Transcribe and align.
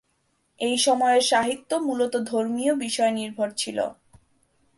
এই 0.59 0.75
সময়ের 0.77 1.21
সাহিত্য 1.21 1.71
মূলত 1.79 2.13
ধর্মীয় 2.23 2.73
বিষয় 2.75 3.11
নির্ভর 3.11 3.49
ছিল। 3.57 3.77